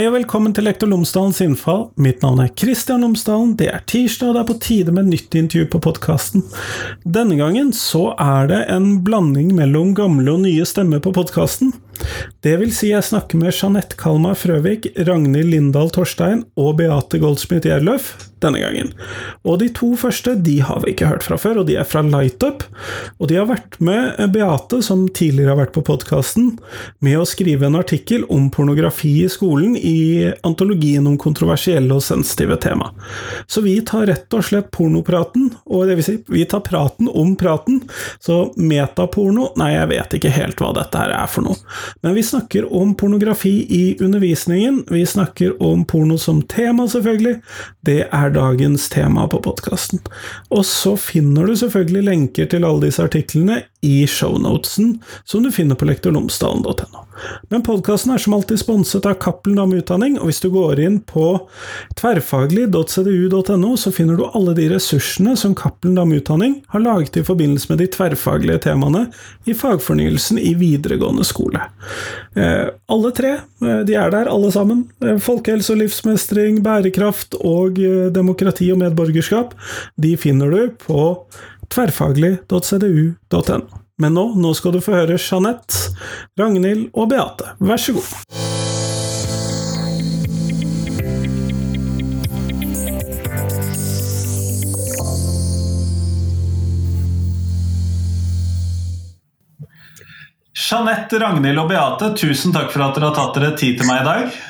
[0.00, 1.82] Hei og velkommen til Lektor Lomsdalens innfall.
[2.00, 3.50] Mitt navn er Kristian Lomsdalen.
[3.60, 6.46] Det er tirsdag, og det er på tide med nytt intervju på podkasten.
[7.04, 11.74] Denne gangen så er det en blanding mellom gamle og nye stemmer på podkasten.
[12.44, 17.68] Det vil si jeg snakker med Jeanette Kalmar Frøvik, Ragnhild Lindahl Torstein og Beate Goldsmith
[17.68, 18.92] Gjerløf denne gangen.
[19.44, 22.02] Og de to første de har vi ikke hørt fra før, og de er fra
[22.04, 22.64] Lightup.
[23.20, 26.54] Og de har vært med Beate, som tidligere har vært på podkasten,
[27.04, 32.56] med å skrive en artikkel om pornografi i skolen i antologien om kontroversielle og sensitive
[32.62, 32.90] tema.
[33.50, 37.34] Så vi tar rett og slett pornopraten, og det vil si, vi tar praten om
[37.40, 37.82] praten.
[38.22, 41.58] Så metaporno Nei, jeg vet ikke helt hva dette her er for noe.
[42.00, 44.84] Men vi snakker om pornografi i undervisningen.
[44.90, 47.40] Vi snakker om porno som tema, selvfølgelig.
[47.80, 50.00] Det er dagens tema på podkasten.
[50.50, 55.78] Og så finner du selvfølgelig lenker til alle disse artiklene i shownotesen, som du finner
[55.78, 57.06] på lektorlomsdalen.no.
[57.48, 60.98] Men podkasten er som alltid sponset av Cappelen Dam Utdanning, og hvis du går inn
[61.04, 61.26] på
[62.00, 67.72] tverrfaglig.cdu.no, så finner du alle de ressursene som Cappelen Dam Utdanning har laget i forbindelse
[67.72, 69.06] med de tverrfaglige temaene
[69.44, 71.64] i fagfornyelsen i videregående skole.
[72.36, 73.32] Eh, alle tre,
[73.64, 74.90] eh, de er der alle sammen.
[75.04, 77.74] Eh, folkehelse og livsmestring, bærekraft og
[78.14, 79.48] demokrati og medborgerskap,
[80.00, 81.00] de finner du på
[81.70, 83.60] tverrfaglig.cdu.no.
[84.00, 85.92] Men nå, nå skal du få høre Jeanette,
[86.40, 87.44] Ragnhild og Beate.
[87.60, 88.79] Vær så god.
[100.56, 104.02] Jeanette, Ragnhild og Beate, tusen takk for at dere har tatt dere tid til meg
[104.02, 104.40] i dag.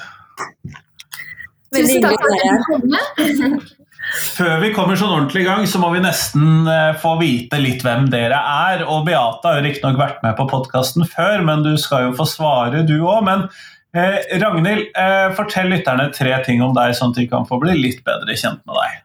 [1.77, 3.61] Tusen takk for at dere kom.
[4.11, 7.85] Før vi kommer sånn ordentlig i gang, så må vi nesten eh, få vite litt
[7.87, 8.83] hvem dere er.
[8.91, 12.27] Og Beate har jo riktignok vært med på podkasten før, men du skal jo få
[12.27, 13.21] svare, du òg.
[13.29, 13.47] Men
[13.95, 17.77] eh, Ragnhild, eh, fortell lytterne tre ting om deg, sånn at de kan få bli
[17.79, 18.99] litt bedre kjent med deg.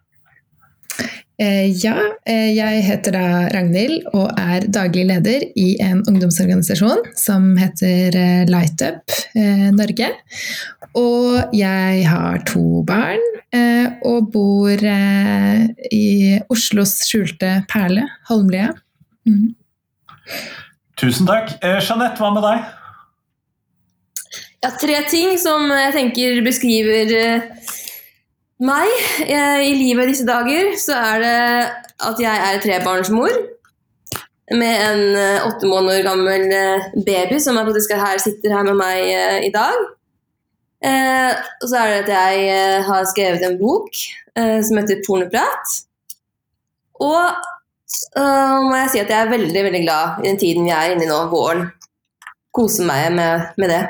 [1.35, 7.50] Eh, ja, eh, jeg heter da Ragnhild og er daglig leder i en ungdomsorganisasjon som
[7.59, 9.12] heter eh, Lightup
[9.75, 10.13] Norge.
[10.95, 13.19] Og jeg har to barn
[14.07, 14.79] og bor
[15.91, 16.06] i
[16.51, 18.69] Oslos skjulte perle, Holmlia.
[19.28, 19.51] Mm.
[21.00, 21.51] Tusen takk.
[21.59, 22.63] Jeanette, hva med deg?
[24.63, 27.12] Ja, tre ting som jeg tenker beskriver
[28.63, 28.88] meg
[29.25, 31.39] i livet disse dager, så er det
[32.07, 33.33] at jeg er trebarnsmor
[34.53, 39.01] med en eh, åtte måneder gammel eh, baby som er her, sitter her med meg
[39.09, 39.77] eh, i dag.
[40.85, 43.89] og så er det at jeg har skrevet en bok
[44.35, 45.85] som heter 'Pornoprat'.
[46.99, 47.23] Og
[47.88, 48.25] så
[48.61, 51.07] må jeg si at jeg er veldig veldig glad i den tiden jeg er inne
[51.07, 51.71] i nå, våren.
[52.53, 53.81] Koser meg med, med det.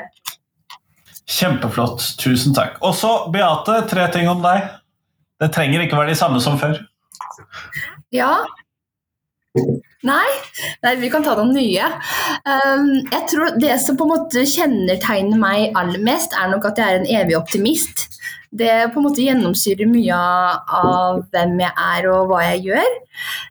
[1.26, 2.02] Kjempeflott.
[2.20, 2.78] Tusen takk.
[2.86, 4.68] Og så, Beate, tre ting om deg.
[5.42, 6.78] Det trenger ikke være de samme som før.
[8.14, 8.30] Ja.
[10.06, 10.28] Nei,
[10.84, 11.88] nei vi kan ta noen nye.
[12.46, 16.78] Um, jeg tror Det som på en måte kjennetegner meg aller mest, er nok at
[16.80, 18.06] jeg er en evig optimist.
[18.56, 20.20] Det på en måte gjennomsyrer mye
[20.78, 22.94] av hvem jeg er og hva jeg gjør.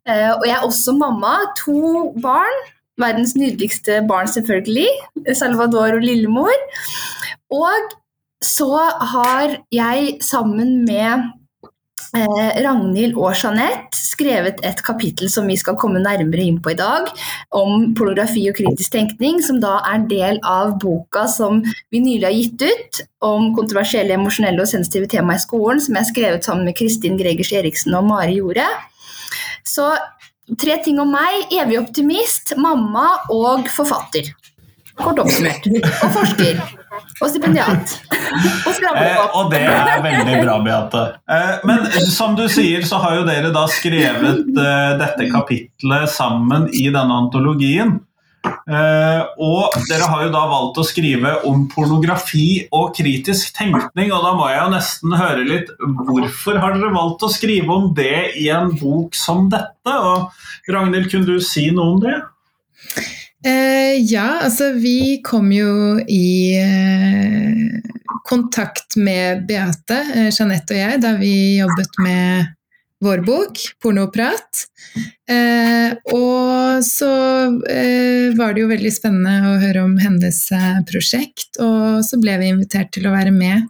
[0.07, 1.35] Uh, og jeg er også mamma.
[1.65, 2.63] To barn.
[3.01, 4.87] Verdens nydeligste barn, selvfølgelig.
[5.35, 6.55] Salvador og lillemor.
[7.53, 7.95] Og
[8.43, 8.71] så
[9.13, 11.25] har jeg sammen med
[12.15, 16.79] eh, Ragnhild og Jeanette skrevet et kapittel som vi skal komme nærmere inn på i
[16.79, 17.09] dag,
[17.55, 21.61] om pornografi og kritisk tenkning, som da er del av boka som
[21.93, 26.03] vi nylig har gitt ut om kontroversielle, emosjonelle og sensitive tema i skolen, som jeg
[26.03, 28.67] har skrevet sammen med Kristin Gregers Eriksen og Mari Jorde.
[29.65, 29.89] Så
[30.61, 31.47] tre ting om meg.
[31.53, 34.29] Evig optimist, mamma og forfatter.
[34.95, 35.67] Kort oppsummert.
[36.05, 36.59] Og forsker.
[37.19, 37.95] Og stipendiat.
[38.05, 38.81] Og.
[38.95, 41.03] Eh, og det er veldig bra, Beate.
[41.31, 46.69] Eh, men som du sier, så har jo dere da skrevet eh, dette kapitlet sammen
[46.71, 47.97] i denne antologien.
[48.45, 54.25] Eh, og dere har jo da valgt å skrive om pornografi og kritisk tenkning, og
[54.25, 58.37] da må jeg jo nesten høre litt Hvorfor har dere valgt å skrive om det
[58.41, 59.95] i en bok som dette?
[59.95, 62.17] Og Ragnhild, kunne du si noe om det?
[63.45, 67.81] Eh, ja, altså vi kom jo i eh,
[68.25, 72.55] kontakt med Beate, eh, Jeanette og jeg da vi jobbet med
[73.05, 74.65] vår bok, 'Pornoprat'.
[75.29, 77.11] Eh, og så
[77.69, 82.39] eh, var det jo veldig spennende å høre om hennes eh, prosjekt, og så ble
[82.41, 83.67] vi invitert til å være med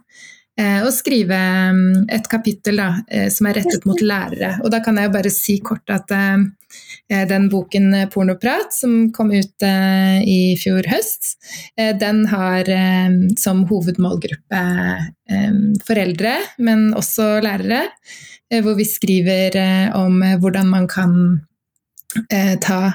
[0.60, 1.38] eh, å skrive
[1.76, 4.56] mm, et kapittel da, eh, som er rettet mot lærere.
[4.64, 9.62] Og da kan jeg bare si kort at eh, den boken 'Pornoprat', som kom ut
[9.62, 11.36] i fjor høst,
[11.76, 12.66] den har
[13.38, 14.62] som hovedmålgruppe
[15.86, 17.86] foreldre, men også lærere.
[18.50, 19.54] Hvor vi skriver
[19.94, 21.14] om hvordan man kan
[22.32, 22.92] eh, ta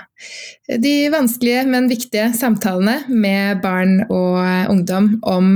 [0.82, 4.40] de vanskelige, men viktige samtalene med barn og
[4.72, 5.52] ungdom om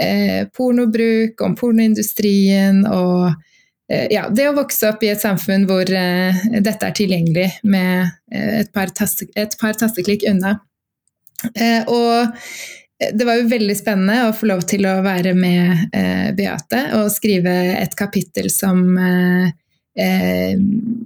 [0.00, 3.32] eh, pornobruk, om pornoindustrien og
[3.92, 8.12] eh, ja, det å vokse opp i et samfunn hvor eh, dette er tilgjengelig med
[8.32, 10.58] eh, et par, taste, et par tasteklikk unna.
[11.54, 12.30] Eh, og
[13.02, 15.88] det var jo veldig spennende å få lov til å være med
[16.38, 18.78] Beate og skrive et kapittel som
[19.98, 20.56] eh,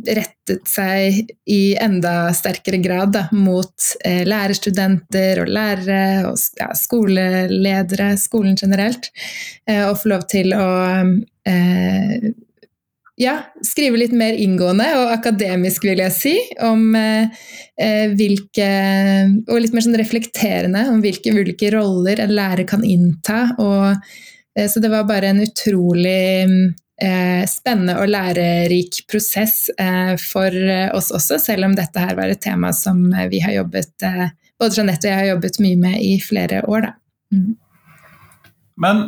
[0.07, 8.15] rettet seg i enda sterkere grad da, mot eh, lærerstudenter og lærere og ja, skoleledere,
[8.21, 9.11] skolen generelt.
[9.67, 10.69] Eh, og få lov til å
[11.49, 12.31] eh,
[13.17, 17.45] ja, skrive litt mer inngående og akademisk, vil jeg si, om eh,
[17.81, 18.71] eh, hvilke
[19.49, 23.49] Og litt mer sånn reflekterende om hvilke ulike roller en lærer kan innta.
[23.59, 24.11] Og,
[24.57, 26.86] så det var bare en utrolig Eh,
[27.51, 30.55] spennende og lærerik prosess eh, for
[30.97, 34.79] oss også, selv om dette her var et tema som vi har jobbet eh, både
[34.79, 36.87] Jeanette og jeg har jobbet mye med i flere år.
[36.87, 36.93] Da.
[37.37, 37.57] Mm.
[38.81, 39.03] Men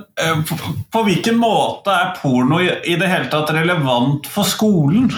[0.49, 0.56] på,
[0.93, 5.08] på hvilken måte er porno i, i det hele tatt relevant for skolen?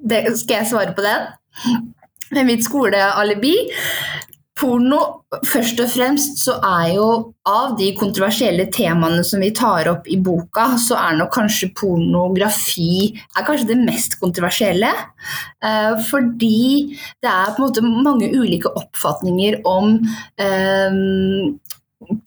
[0.00, 1.28] Det, skal jeg svare på den?
[2.32, 3.54] Med mitt skolealibi
[4.60, 5.00] porno
[5.46, 7.06] først og fremst så er jo
[7.48, 13.10] av de kontroversielle temaene som vi tar opp i boka, så er nok kanskje pornografi
[13.14, 14.92] er kanskje det mest kontroversielle.
[15.64, 19.96] Eh, fordi det er på en måte mange ulike oppfatninger om
[20.40, 21.00] eh,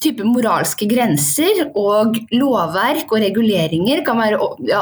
[0.02, 4.40] type moralske grenser og lovverk og reguleringer kan være
[4.70, 4.82] ja,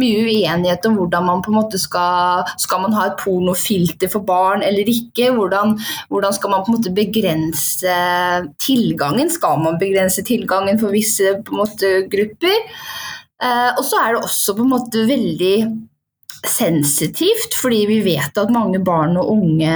[0.00, 4.26] mye uenighet om hvordan man på en måte skal Skal man ha et pornofilter for
[4.26, 5.30] barn eller ikke?
[5.34, 5.76] Hvordan,
[6.08, 7.96] hvordan skal man på en måte begrense
[8.62, 9.30] tilgangen?
[9.30, 12.62] Skal man begrense tilgangen for visse på en måte, grupper?
[13.42, 15.56] Eh, og så er det også på en måte veldig
[16.48, 19.74] sensitivt, fordi vi vet at mange barn og unge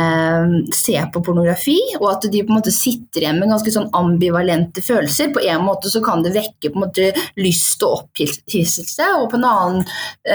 [0.75, 4.85] ser på pornografi, og at de på en måte sitter igjen med ganske sånn ambivalente
[4.85, 5.33] følelser.
[5.35, 9.41] På en måte så kan det vekke på en måte lyst og opphisselse, og på
[9.41, 9.87] en annen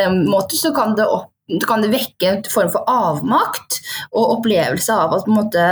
[0.07, 1.30] um, måte så kan det, opp,
[1.68, 3.81] kan det, vekke en form for avmakt
[4.12, 5.68] og opplevelse av at på en måte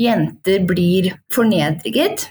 [0.00, 2.28] jenter blir fornedriget.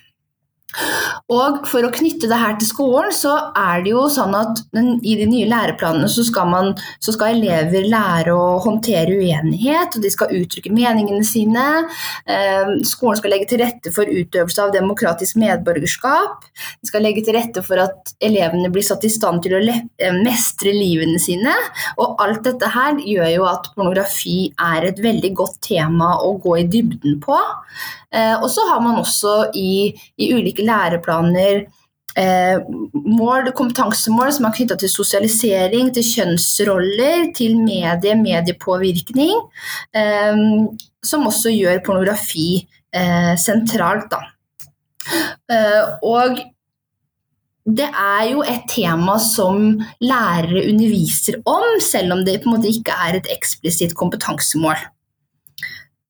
[1.31, 4.93] Og For å knytte det her til skolen, så er det jo sånn at den,
[5.03, 6.71] i de nye læreplanene så skal, man,
[7.03, 11.65] så skal, elever lære å håndtere uenighet, og de skal uttrykke meningene sine.
[12.25, 16.47] Eh, skolen skal legge til rette for utøvelse av demokratisk medborgerskap.
[16.81, 20.19] De skal legge til rette for at elevene blir satt i stand til å eh,
[20.21, 21.55] mestre livene sine.
[22.01, 26.59] Og alt dette her gjør jo at pornografi er et veldig godt tema å gå
[26.61, 27.39] i dybden på.
[28.11, 31.63] Eh, og så har man også i, i ulike læreplaner
[32.19, 32.59] eh,
[32.93, 39.35] mål, kompetansemål som er knytta til sosialisering, til kjønnsroller, til medie, mediepåvirkning,
[39.95, 40.45] eh,
[41.03, 42.49] som også gjør pornografi
[42.93, 44.11] eh, sentralt.
[44.11, 44.23] Da.
[45.51, 46.41] Eh, og
[47.61, 52.71] det er jo et tema som lærere underviser om, selv om det på en måte
[52.71, 54.81] ikke er et eksplisitt kompetansemål.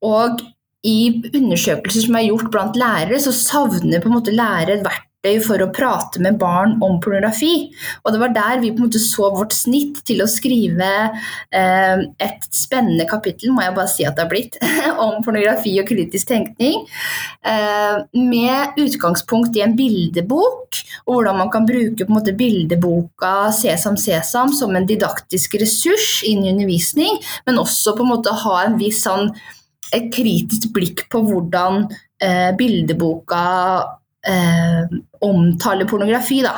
[0.08, 0.39] Og
[0.88, 5.35] i undersøkelser som er gjort blant lærere, så savner på en måte lærere et verktøy
[5.45, 7.69] for å prate med barn om pornografi.
[8.01, 10.89] Og det var der vi på en måte så vårt snitt til å skrive
[11.53, 14.57] eh, et spennende kapittel, må jeg bare si at det har blitt,
[15.05, 16.81] om pornografi og kritisk tenkning.
[17.45, 24.57] Eh, med utgangspunkt i en bildebok, og hvordan man kan bruke måte bildeboka Sesam Sesam
[24.57, 29.05] som en didaktisk ressurs inn i undervisning, men også på en måte ha en viss
[29.05, 29.29] sånn
[29.91, 31.85] et kritisk blikk på hvordan
[32.21, 33.41] eh, bildeboka
[34.27, 36.39] eh, omtaler pornografi.
[36.45, 36.53] Da.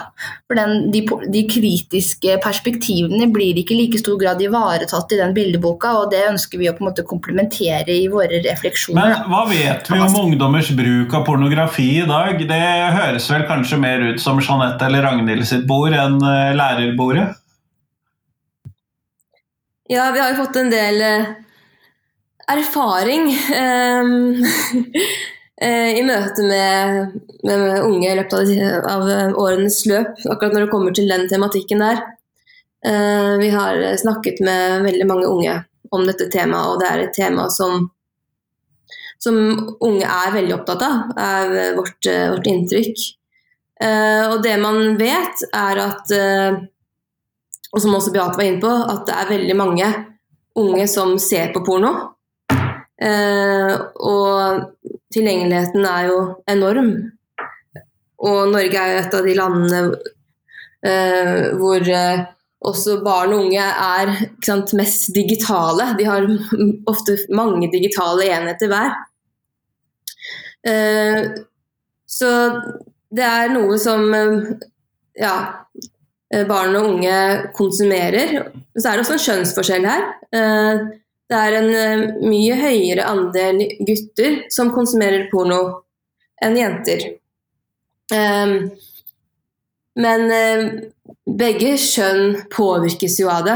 [0.47, 1.03] For den, de,
[1.33, 6.23] de, kritiske perspektivene blir ikke i like stor grad ivaretatt i den bildeboka, og det
[6.29, 9.15] ønsker vi å på en måte komplementere i våre refleksjoner.
[9.15, 12.43] Men Hva vet vi om ungdommers bruk av pornografi i dag?
[12.49, 12.65] Det
[12.97, 17.31] høres vel kanskje mer ut som Jeanette eller Ragnhild sitt bord enn eh, lærerbordet?
[19.91, 21.33] Ja, vi har jo fått en del eh,
[22.51, 24.41] erfaring um,
[25.63, 27.11] i møte med,
[27.45, 28.49] med, unge i løpet av,
[28.89, 32.01] av, årenes løp, akkurat når det kommer til den tematikken der.
[32.83, 35.61] Uh, vi har snakket med veldig mange unge
[35.93, 37.87] om dette temaet, og det er et tema som,
[39.21, 39.37] som
[39.83, 43.03] unge er veldig opptatt av, er vårt, eh, vårt inntrykk.
[43.83, 46.61] Eh, og det man vet, er at eh,
[47.73, 49.87] Og som også Beate var inne på, at det er veldig mange
[50.61, 51.89] unge som ser på porno.
[53.01, 53.73] Eh,
[54.05, 56.19] og tilgjengeligheten er jo
[56.49, 56.91] enorm.
[58.23, 59.81] Og Norge er jo et av de landene
[60.85, 62.25] eh, hvor eh,
[62.63, 64.13] også barn og unge er
[64.45, 65.91] sant, mest digitale.
[65.99, 66.27] De har
[66.93, 69.01] ofte mange digitale enheter hver.
[72.07, 72.29] Så
[73.11, 74.05] det er noe som
[75.19, 75.33] ja,
[76.47, 77.17] barn og unge
[77.57, 78.37] konsumerer.
[78.77, 80.05] Så er det også en kjønnsforskjell her.
[81.33, 85.61] Eh, det er en mye høyere andel gutter som konsumerer porno
[86.43, 87.05] enn jenter.
[89.93, 90.23] Men
[91.39, 93.55] begge kjønn påvirkes jo av det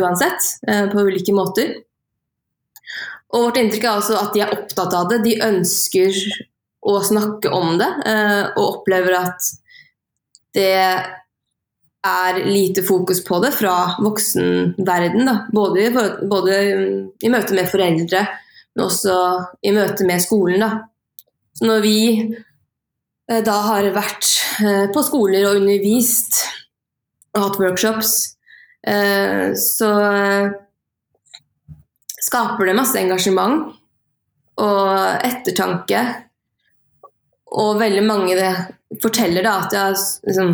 [0.00, 0.48] uansett,
[0.92, 1.76] på ulike måter.
[3.32, 5.20] Og vårt inntrykk er også at de er opptatt av det.
[5.26, 6.16] De ønsker
[6.88, 9.50] å snakke om det, eh, og opplever at
[10.56, 10.72] det
[12.08, 15.30] er lite fokus på det fra voksenverden.
[15.54, 15.88] Både,
[16.30, 16.58] både,
[17.22, 18.24] i møte med foreldre,
[18.74, 19.16] men også
[19.62, 20.64] i møte med skolen.
[20.64, 20.70] Da.
[21.58, 24.30] Så når vi eh, da har vært
[24.64, 26.42] eh, på skoler og undervist
[27.34, 28.16] og hatt workshops,
[29.58, 29.88] så
[32.24, 33.66] skaper det masse engasjement
[34.62, 36.00] og ettertanke
[37.56, 38.48] og veldig mange
[39.02, 39.96] forteller da at jeg,
[40.28, 40.52] liksom,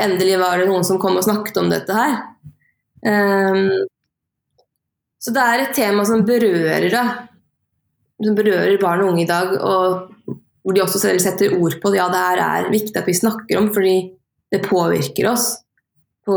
[0.00, 2.14] endelig var det noen som kom og snakket om dette her.
[3.02, 3.68] Um,
[5.22, 7.04] så det er et tema som berører da,
[8.22, 11.92] som berører barn og unge i dag, og hvor de også selv setter ord på
[11.92, 12.00] det.
[12.00, 13.96] Ja, det her er viktig at vi snakker om, fordi
[14.52, 15.54] det påvirker oss
[16.26, 16.36] på,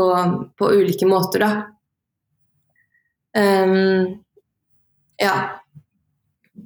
[0.58, 1.50] på ulike måter, da.
[3.36, 4.22] Um,
[5.20, 5.36] ja.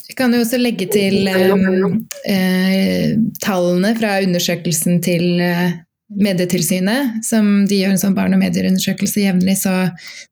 [0.06, 5.80] Jeg kan jo også legge til um, eh, tallene fra undersøkelsen til eh,
[6.10, 9.58] Medietilsynet, som de gjør en sånn barn- og medieundersøkelse jevnlig.
[9.62, 9.72] Så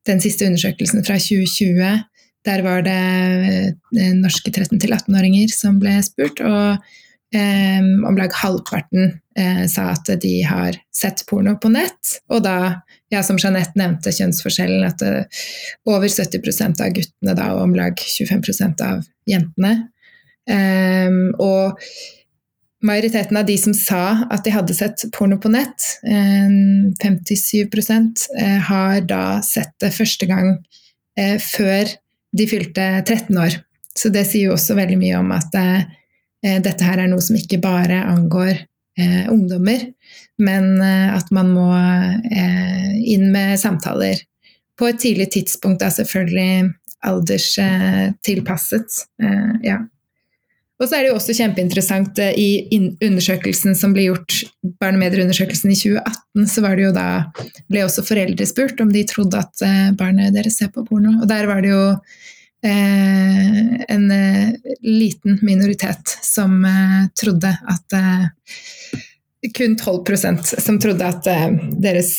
[0.08, 2.00] den siste undersøkelsen fra 2020,
[2.48, 6.42] der var det eh, norske 13-18-åringer som ble spurt.
[6.42, 6.82] og
[7.34, 12.18] eh, om lag halvparten eh, sa at de har sett porno på nett.
[12.32, 12.58] Og da
[13.12, 15.44] ja, som Jeanette nevnte, kjønnsforskjellen, at uh,
[15.88, 19.72] over 70% av guttene da, og om lag 25% av jentene.
[20.48, 21.78] Um, og
[22.84, 28.58] majoriteten av de som sa at de hadde sett porno på nett, um, 57 uh,
[28.68, 30.54] har da sett det første gang
[31.18, 31.90] uh, før
[32.36, 33.58] de fylte 13 år.
[33.98, 35.48] Så det sier jo også veldig mye om at
[36.62, 38.60] dette her er noe som ikke bare angår
[39.32, 39.80] ungdommer,
[40.38, 44.22] men eh, at man må eh, inn med samtaler
[44.78, 46.70] på et tidlig tidspunkt, er selvfølgelig
[47.08, 49.02] alderstilpasset.
[49.22, 49.78] Eh, ja.
[50.78, 54.44] Og så er det jo også kjempeinteressant i undersøkelsen som ble gjort,
[54.78, 57.08] barnemedieundersøkelsen i 2018, så var det jo da
[57.66, 59.64] ble også foreldre spurt om de trodde at
[59.98, 61.16] barnet deres ser på porno.
[61.18, 61.82] Og der var det jo
[62.62, 64.06] eh, en
[64.86, 68.24] liten minoritet som eh, trodde at eh,
[69.54, 71.26] kun 12% som trodde at
[71.82, 72.14] deres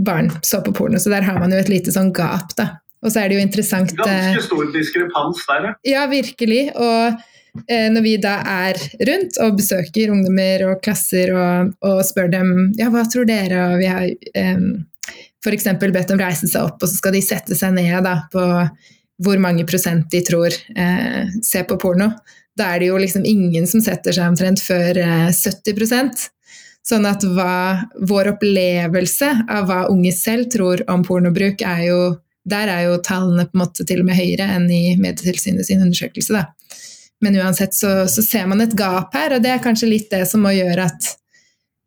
[0.00, 1.00] barn så på porno.
[1.00, 2.78] Så der har man jo et lite sånn gap, da.
[3.04, 5.74] Og så er det jo interessant Ganske eh, stor diskrepans der, ja.
[5.86, 6.62] Ja, virkelig.
[6.74, 7.20] Og
[7.66, 12.90] når vi da er rundt og besøker ungdommer og klasser og, og spør dem ja,
[12.92, 14.70] hva tror dere, og vi har um,
[15.44, 15.68] f.eks.
[15.80, 18.44] bedt dem reise seg opp, og så skal de sette seg ned da, på
[19.24, 22.12] hvor mange prosent de tror eh, ser på porno.
[22.58, 26.28] Da er det jo liksom ingen som setter seg omtrent før eh, 70%
[26.88, 32.00] Sånn at hva, vår opplevelse av hva unge selv tror om pornobruk, er jo
[32.48, 35.82] Der er jo tallene på en måte til og med høyere enn i Medietilsynet sin
[35.84, 36.32] undersøkelse.
[36.32, 36.46] Da.
[37.24, 40.22] Men uansett så, så, ser man et gap her, og det er kanskje litt det
[40.30, 41.08] som må gjøre at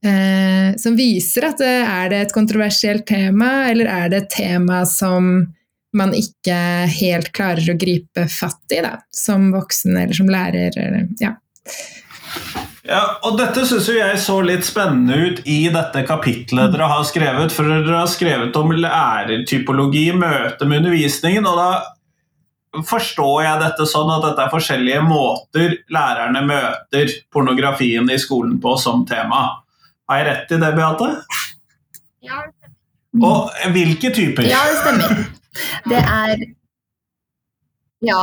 [0.04, 4.84] eh, Som viser at det, er det et kontroversielt tema, eller er det et tema
[4.90, 5.32] som
[5.98, 6.58] man ikke
[6.88, 10.78] helt klarer å gripe fatt i, da, som voksen eller som lærer.
[10.80, 11.36] Eller, ja.
[12.88, 17.54] Ja, og Dette syns jeg så litt spennende ut i dette kapitlet dere har skrevet.
[17.54, 21.46] For dere har skrevet om lærertypologi, møte med undervisningen.
[21.46, 21.70] og da
[22.88, 28.78] forstår jeg dette sånn at dette er forskjellige måter lærerne møter pornografien i skolen på
[28.80, 29.44] som tema.
[30.08, 31.12] Har jeg rett i det, Beate?
[32.24, 32.42] Ja.
[33.20, 34.48] Og hvilke typer?
[34.48, 35.24] Ja, det stemmer.
[35.92, 36.36] Det er
[38.01, 38.22] ja.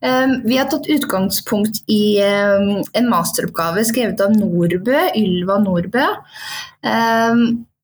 [0.00, 6.04] Um, vi har tatt utgangspunkt i um, en masteroppgave skrevet av Nordbø, Ylva Nordbø.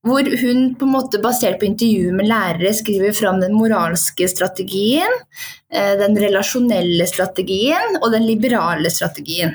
[0.02, 5.14] Hvor hun på en måte basert på intervjuer med lærere skriver fram den moralske strategien,
[5.70, 9.54] eh, den relasjonelle strategien og den liberale strategien.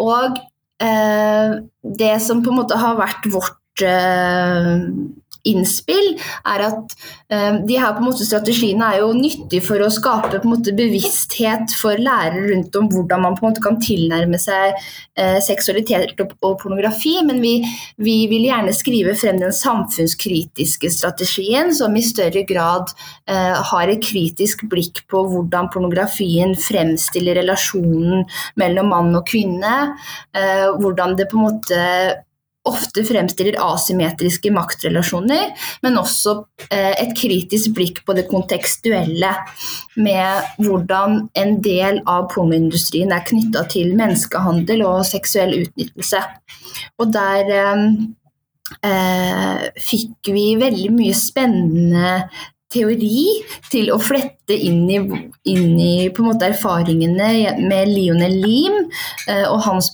[0.00, 0.38] Og
[0.80, 1.58] eh,
[2.00, 4.72] det som på en måte har vært vårt eh,
[5.48, 6.14] innspill,
[6.48, 6.94] er at
[7.32, 10.54] eh, de her på en måte strategiene er jo nyttige for å skape på en
[10.54, 15.38] måte bevissthet for lærere rundt om hvordan man på en måte kan tilnærme seg eh,
[15.44, 17.54] seksualitet og, og pornografi, men vi,
[18.00, 22.94] vi, vil gjerne skrive frem den samfunnskritiske strategien som i større grad
[23.28, 28.24] eh, har et kritisk blikk på hvordan pornografien fremstiller relasjonen
[28.60, 29.74] mellom mann og kvinne,
[30.34, 31.78] hvordan det på en måte
[32.68, 35.52] ofte fremstiller asymmetriske maktrelasjoner,
[35.84, 36.36] men også
[36.70, 39.34] eh, et kritisk blikk på det kontekstuelle,
[40.00, 46.22] med hvordan en del av pornoindustrien er knytta til menneskehandel og seksuell utnyttelse.
[47.02, 47.84] Og der eh,
[48.88, 52.16] eh, fikk vi veldig mye spennende
[52.74, 53.22] teori
[53.70, 54.98] til å flette inn i,
[55.50, 57.30] inn i erfaringene
[57.62, 58.76] med Lionel Lim
[59.30, 59.92] eh, og hans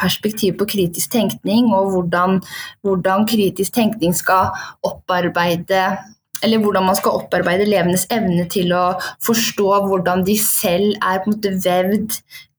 [0.00, 2.40] perspektiv på kritisk tenkning, og hvordan,
[2.82, 4.52] hvordan, kritisk tenkning skal
[4.86, 5.98] opparbeide
[6.44, 8.92] eller hvordan man skal opparbeide elevenes evne til å
[9.26, 12.18] forstå hvordan de selv er på måte vevd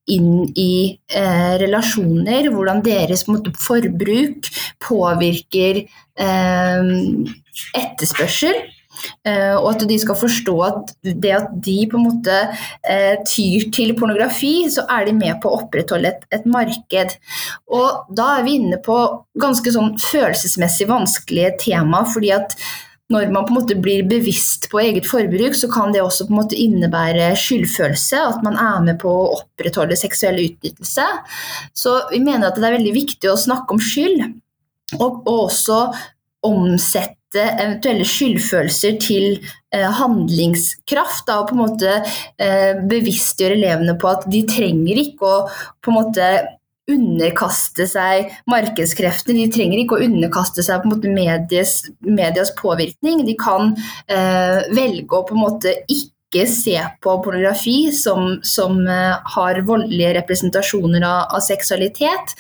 [0.10, 4.50] inn i eh, relasjoner, hvordan deres måte, forbruk
[4.84, 6.92] påvirker eh,
[7.78, 8.60] etterspørsel.
[9.28, 13.70] Uh, og at de skal forstå at det at de på en måte uh, tyr
[13.76, 17.16] til pornografi, så er de med på å opprettholde et, et, marked.
[17.76, 19.00] Og da er vi inne på
[19.40, 22.56] ganske sånn følelsesmessig vanskelige tema, fordi at
[23.10, 26.34] når man på en måte blir bevisst på eget forbruk, så kan det også på
[26.34, 31.08] en måte innebære skyldfølelse, at man er med på å opprettholde seksuell utnyttelse.
[31.74, 34.28] Så vi mener at det er veldig viktig å snakke om skyld,
[35.00, 35.80] og, og også
[36.46, 39.26] omsette eventuelle skyldfølelser til
[39.76, 41.28] eh, handlingskraft.
[41.28, 41.98] Da, og på en måte
[42.42, 45.44] eh, bevisstgjøre elevene på at de trenger ikke å
[45.84, 46.30] på en måte
[46.90, 49.46] underkaste seg markedskreftene.
[49.46, 53.26] De trenger ikke å underkaste seg på en måte medies, medias påvirkning.
[53.28, 53.76] De kan
[54.10, 59.62] eh, velge å på en måte ikke ikke se på pornografi som, som uh, har
[59.66, 62.36] voldelige representasjoner av, av seksualitet.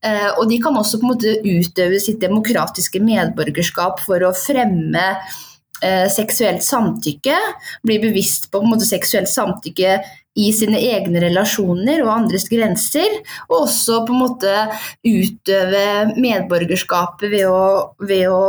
[0.00, 5.08] Uh, og de kan også på en måte utøve sitt demokratiske medborgerskap for å fremme
[5.20, 7.36] uh, seksuelt samtykke.
[7.84, 9.98] Bli bevisst på, på måte, seksuelt samtykke
[10.36, 13.20] i sine egne relasjoner og andres grenser.
[13.50, 14.56] Og også på en måte
[15.04, 18.40] utøve medborgerskapet ved å, ved å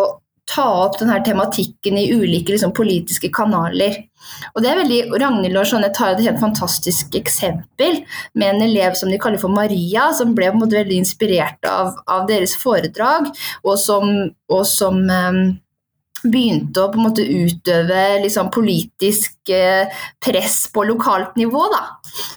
[0.48, 4.00] ta opp denne tematikken i ulike liksom, politiske kanaler.
[4.56, 8.02] Og det er veldig, Ragnhild og Jeanette har et helt fantastisk eksempel
[8.38, 11.68] med en elev som de kaller for Maria, som ble på en måte veldig inspirert
[11.70, 13.32] av, av deres foredrag,
[13.64, 14.14] og som,
[14.52, 15.42] og som um,
[16.24, 21.84] begynte å på en måte utøve liksom, politisk uh, press på lokalt nivå, da,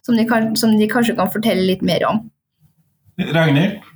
[0.06, 2.26] som de, kan, som de kanskje kan fortelle litt mer om.
[3.20, 3.89] Ragnhild?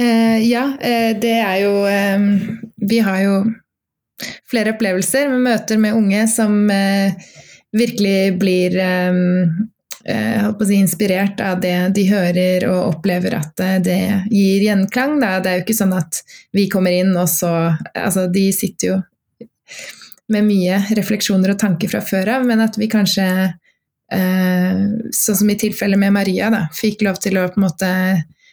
[0.00, 2.24] Uh, ja, uh, det er jo eh,
[2.76, 3.36] Vi har jo
[4.48, 7.12] flere opplevelser med møter med unge som eh,
[7.76, 8.76] virkelig blir
[10.06, 13.98] si, inspirert av det de hører og opplever at det
[14.30, 15.18] gir gjenklang.
[15.20, 15.34] Da.
[15.44, 16.22] Det er jo ikke sånn at
[16.56, 17.52] vi kommer inn og så
[17.92, 18.96] Altså, de sitter jo
[20.32, 23.28] med mye refleksjoner og tanker fra før av, men at vi kanskje
[24.06, 27.92] Sånn som i tilfellet med Maria, da, fikk lov til å på en måte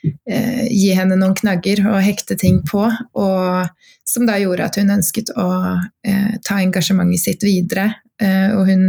[0.04, 3.72] eh, gi henne noen knagger og hekte ting på, og
[4.08, 5.50] som da gjorde at hun ønsket å
[6.06, 7.89] eh, ta engasjementet sitt videre.
[8.22, 8.86] Eh, og hun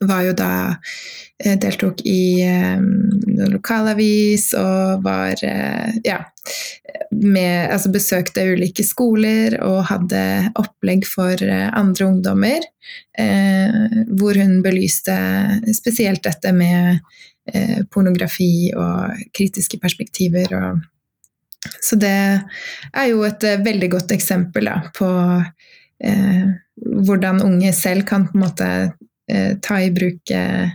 [0.00, 0.52] var jo da
[1.42, 2.80] eh, deltok i eh,
[3.52, 6.20] lokalavis og var eh, ja,
[7.10, 10.22] med, altså besøkte ulike skoler og hadde
[10.60, 12.66] opplegg for andre ungdommer.
[14.18, 15.14] hvor hun belyste
[15.74, 17.00] spesielt dette med
[17.46, 20.50] Eh, pornografi og kritiske perspektiver.
[20.58, 20.80] Og,
[21.78, 25.10] så det er jo et eh, veldig godt eksempel da, på
[26.02, 26.48] eh,
[27.06, 28.70] hvordan unge selv kan på en måte
[29.30, 30.74] eh, ta i bruk eh,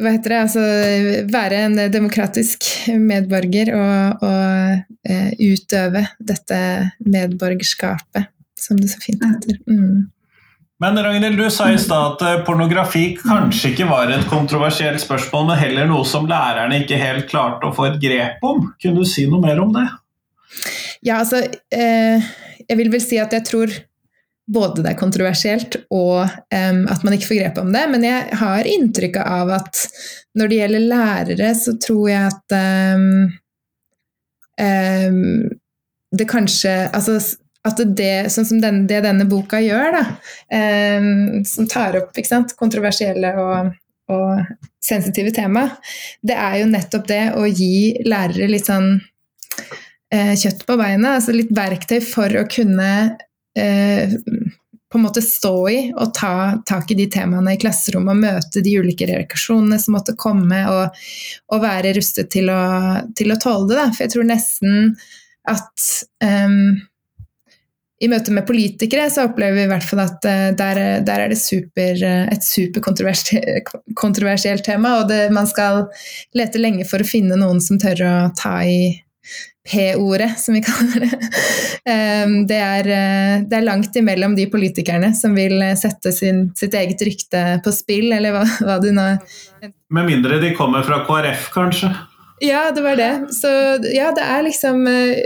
[0.00, 0.62] hva heter det, altså
[1.30, 2.64] være en demokratisk
[2.96, 6.62] medborger og, og eh, utøve dette
[7.04, 9.60] medborgerskapet, som det så fint heter.
[9.68, 10.08] Mm.
[10.80, 15.50] Men Ragnhild, du sa i stad at eh, pornografi kanskje ikke var et kontroversielt spørsmål,
[15.50, 18.70] men heller noe som lærerne ikke helt klarte å få et grep om.
[18.80, 19.84] Kunne du si noe mer om det?
[21.04, 22.32] Ja, altså eh,
[22.64, 23.76] Jeg vil vel si at jeg tror
[24.50, 27.84] både det er kontroversielt og um, at man ikke får grep om det.
[27.92, 29.84] Men jeg har inntrykk av at
[30.38, 32.56] når det gjelder lærere, så tror jeg at
[32.96, 33.28] um,
[36.10, 37.14] det kanskje Altså
[37.68, 40.04] at det, sånn som den, det denne boka gjør, da,
[41.44, 43.74] som tar opp sant, kontroversielle og,
[44.08, 45.66] og sensitive tema,
[46.24, 48.94] det er jo nettopp det å gi lærere litt sånn
[50.14, 52.90] eh, kjøtt på beinet, altså litt verktøy for å kunne
[53.58, 54.16] eh,
[54.90, 56.34] på en måte stå i og ta
[56.66, 61.02] tak i de temaene i klasserommet og møte de ulike reaksjonene som måtte komme, og,
[61.54, 62.62] og være rustet til å,
[63.16, 63.78] til å, tåle det.
[63.78, 63.88] Da.
[63.94, 64.96] For jeg tror nesten
[65.50, 65.86] at
[66.24, 66.80] um,
[68.00, 71.28] i møte med politikere så opplever vi i hvert fall at uh, der, der, er
[71.32, 75.74] det super, uh, et superkontroversielt tema, og det, man skal
[76.36, 79.02] lete lenge for å finne noen som tør å ta i
[79.70, 81.14] P-ordet, som vi kaller det.
[81.90, 86.74] Ehm, det er, eh, det er, langt imellom de politikerne som vil sette sin, sitt
[86.74, 89.18] eget rykte på spill, eller hva, hva du nå
[89.92, 91.88] Med mindre de kommer fra KrF, kanskje?
[92.40, 93.12] Ja, det var det.
[93.36, 93.48] Så
[93.92, 95.18] ja, det er liksom eh,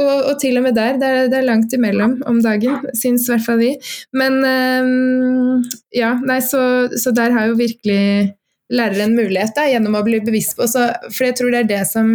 [0.00, 3.26] og, og, til og med der, det er, det er, langt imellom om dagen, syns
[3.26, 3.72] i hvert fall vi.
[4.16, 6.62] Men um, ja, nei, så,
[6.96, 8.32] så, der har jo virkelig
[8.72, 11.72] lærere en mulighet da, gjennom å bli bevisst på så, For jeg tror det er
[11.74, 12.14] det som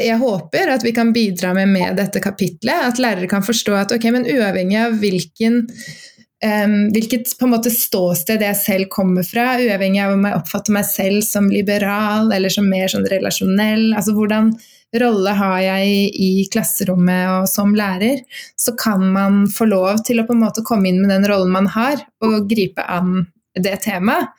[0.00, 2.88] jeg håper at vi kan bidra med med dette kapitlet.
[2.88, 5.66] At lærere kan forstå at ok, men uavhengig av hvilken,
[6.40, 10.78] um, hvilket på en måte ståsted jeg selv kommer fra, uavhengig av om jeg oppfatter
[10.80, 14.54] meg selv som liberal eller som mer sånn relasjonell, altså hvordan
[15.00, 18.20] rolle har jeg i klasserommet og som lærer,
[18.56, 21.52] så kan man få lov til å på en måte komme inn med den rollen
[21.54, 23.24] man har, og gripe an
[23.58, 24.32] det temaet.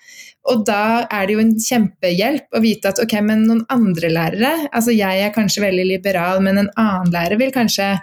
[0.51, 4.49] Og da er det jo en kjempehjelp å vite at ok, men noen andre lærere
[4.75, 7.93] Altså jeg er kanskje veldig liberal, men en annen lærer vil kanskje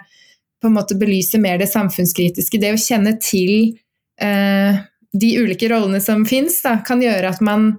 [0.61, 2.57] på en måte belyse mer det samfunnskritiske.
[2.61, 3.77] Det å kjenne til
[4.21, 7.75] eh, de ulike rollene som fins, kan gjøre at man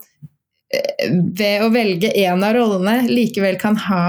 [0.71, 4.07] eh, ved å velge én av rollene likevel kan ha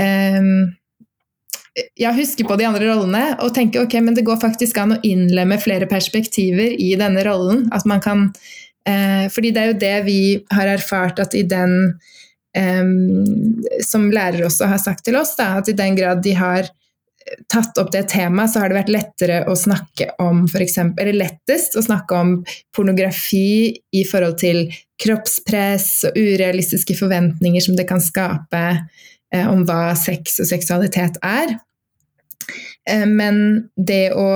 [0.00, 0.50] eh,
[2.00, 5.00] husker huske på de andre rollene og tenker ok, men det går faktisk an å
[5.04, 7.66] innlemme flere perspektiver i denne rollen.
[7.76, 8.30] At man kan
[8.86, 10.20] Eh, fordi det er jo det vi
[10.54, 11.72] har erfart at i den
[12.54, 12.84] eh,
[13.84, 16.70] Som lærere også har sagt til oss, da, at i den grad de har
[17.50, 21.24] tatt opp det temaet, så har det vært lettere å snakke om for eksempel, eller
[21.24, 22.36] lettest å snakke om
[22.76, 24.68] pornografi i forhold til
[25.02, 28.62] kroppspress og urealistiske forventninger som det kan skape
[29.34, 31.56] om hva sex og seksualitet er.
[32.90, 34.28] Eh, men det å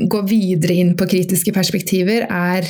[0.00, 2.68] gå videre inn på kritiske perspektiver er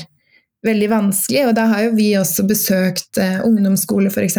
[0.67, 1.47] veldig vanskelig.
[1.49, 4.39] Og da har jo vi også besøkt eh, ungdomsskole f.eks.,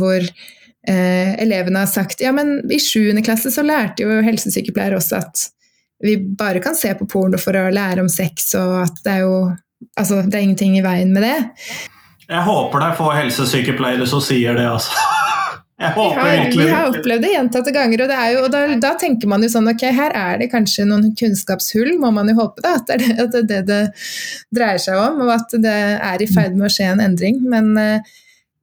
[0.00, 3.12] hvor eh, elevene har sagt ja, men i 7.
[3.26, 5.48] klasse så lærte jo helsesykepleiere også at
[6.00, 9.26] vi bare kan se på porno for å lære om sex, og at det er
[9.26, 9.42] jo
[9.96, 11.38] Altså, det er ingenting i veien med det.
[12.28, 14.92] Jeg håper det er få helsesykepleiere som sier det, altså.
[15.80, 18.90] Jeg håper har, virkelig Vi har opplevd det gjentatte ganger, og, jo, og da, da,
[19.00, 22.64] tenker man jo sånn ok, her er det kanskje noen kunnskapshull, må man jo håpe
[22.64, 23.80] da, at det er det, at det, det det
[24.58, 27.40] dreier seg om, og at det er i ferd med å skje en endring.
[27.48, 28.12] Men uh,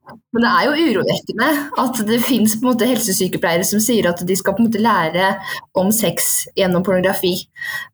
[0.07, 1.47] men det er jo urovekkende
[1.83, 5.31] at det fins helsesykepleiere som sier at de skal på en måte lære
[5.79, 7.33] om sex gjennom pornografi.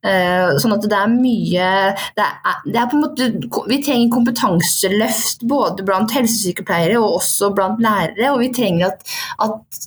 [0.05, 1.69] Uh, sånn at det er mye
[2.17, 3.29] det er, det er på en måte,
[3.71, 8.33] Vi trenger kompetanseløft både blant helsesykepleiere og også blant lærere.
[8.33, 9.83] Og vi trenger at, at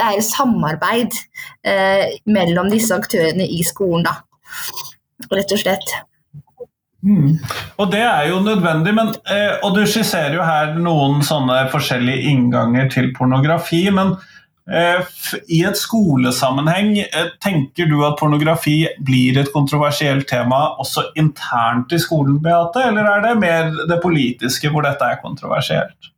[0.00, 1.18] det er samarbeid
[1.68, 4.18] uh, mellom disse aktørene i skolen, da.
[5.30, 5.98] Rett og slett.
[7.02, 7.38] Mm.
[7.80, 12.28] Og det er jo nødvendig, men, eh, og du skisserer jo her noen sånne forskjellige
[12.32, 13.86] innganger til pornografi.
[13.90, 14.16] men
[14.70, 15.00] eh,
[15.48, 21.98] i et skolesammenheng, eh, tenker du at pornografi blir et kontroversielt tema også internt i
[21.98, 26.12] skolen, Beate, eller er det mer det politiske hvor dette er kontroversielt?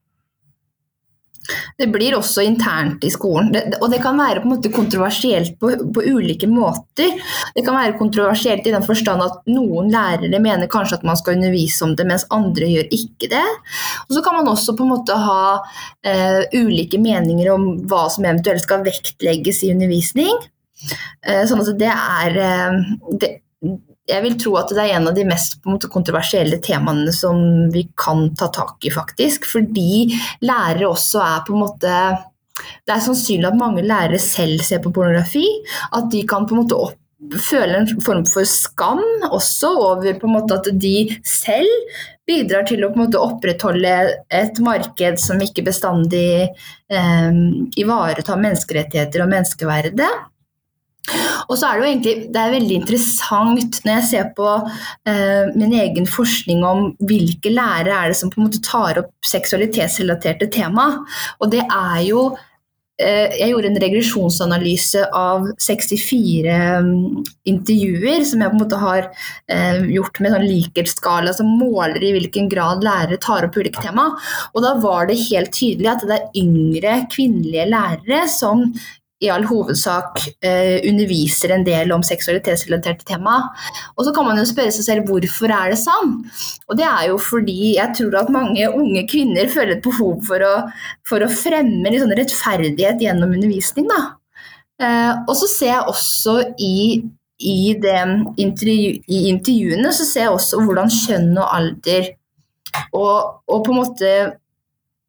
[1.79, 3.51] Det blir også internt i skolen.
[3.55, 7.17] Det, og det kan være på en måte kontroversielt på, på, ulike måter.
[7.57, 11.39] Det kan være kontroversielt i den forstand at noen lærere mener kanskje at man skal
[11.39, 13.45] undervise om det, mens andre gjør ikke det.
[14.07, 15.43] Og så kan man også på en måte ha
[16.07, 20.35] eh, ulike meninger om hva som eventuelt skal vektlegges i undervisning.
[21.27, 22.83] Eh, sånn at det er eh,
[23.19, 23.35] det,
[24.11, 27.39] jeg vil tro at det er en av de mest måte, kontroversielle temaene som
[27.73, 29.47] vi kan ta tak i, faktisk.
[29.49, 30.09] Fordi
[30.43, 31.97] lærere også er på en måte
[32.87, 35.47] Det er sannsynlig at mange lærere selv ser på pornografi.
[35.97, 36.99] At de kan på en måte opp,
[37.41, 41.71] føle en form for skam også over på en måte at de selv
[42.29, 43.95] bidrar til å på en måte opprettholde
[44.35, 47.41] et marked som ikke bestandig eh,
[47.79, 50.13] ivaretar menneskerettigheter og menneskeverdet.
[51.51, 54.47] Og så er det jo egentlig det er veldig interessant når jeg ser på
[55.09, 59.13] eh, min egen forskning om hvilke lærere er det som på en måte tar opp
[59.27, 60.93] seksualitetsrelaterte tema.
[61.43, 62.23] Og det er jo
[63.03, 66.95] eh, Jeg gjorde en regresjonsanalyse av 64 um,
[67.51, 69.11] intervjuer som jeg på en måte har
[69.51, 74.13] eh, gjort med sånn likhetsskala som måler i hvilken grad lærere tar opp ulike tema.
[74.55, 78.69] Og da var det helt tydelig at det er yngre kvinnelige lærere som
[79.23, 83.39] i all hovedsak eh, underviser en del om seksualitetsrelaterte tema.
[83.97, 86.17] Og så kan man jo spørre seg selv hvorfor er det sånn?
[86.69, 90.43] Og det er jo fordi jeg tror at mange unge kvinner føler et behov for
[90.47, 90.55] å,
[91.09, 93.91] for å fremme sånn rettferdighet gjennom undervisning.
[94.83, 96.75] Eh, og så ser jeg også i,
[97.39, 102.11] i, intervju, i, intervjuene så ser jeg også hvordan kjønn og alder
[102.97, 104.11] og, og på en måte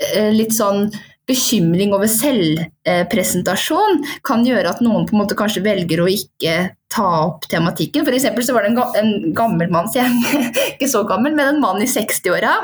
[0.03, 0.89] eh, litt sånn
[1.29, 6.55] bekymring over selvpresentasjon kan gjøre at noen på en måte kanskje velger å ikke
[6.93, 8.05] ta opp tematikken.
[8.05, 9.89] For så var det en, gammel mann,
[10.73, 12.57] ikke så gammel, men en mann i 60-åra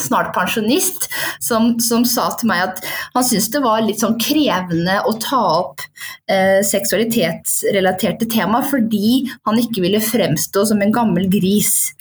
[0.00, 1.08] snart pensjonist,
[1.42, 2.82] som, som, sa til meg at
[3.14, 5.82] han syntes det var litt sånn krevende å ta opp
[6.30, 11.92] eh, seksualitetsrelaterte tema fordi han ikke ville fremstå som en gammel gris.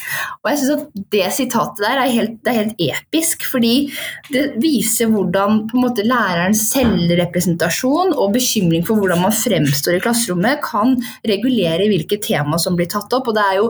[0.41, 3.91] Og jeg synes at Det sitatet der er helt, er helt, episk, fordi
[4.31, 10.03] det viser hvordan på en måte lærerens selvrepresentasjon og bekymring for hvordan man fremstår i
[10.03, 10.95] klasserommet, kan
[11.27, 13.27] regulere hvilke tema som blir tatt opp.
[13.27, 13.69] og det er jo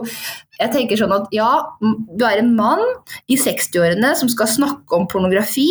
[0.62, 2.82] jeg tenker sånn at ja, du er en mann
[3.30, 5.68] i 60-årene som skal snakke om pornografi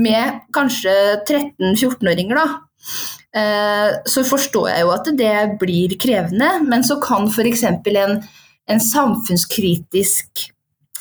[0.00, 0.92] med kanskje
[1.26, 2.60] 13-14-åringer, da.
[3.36, 7.66] Eh, så forstår jeg jo at det blir krevende, men så kan f.eks.
[7.66, 8.16] En,
[8.70, 10.48] en samfunnskritisk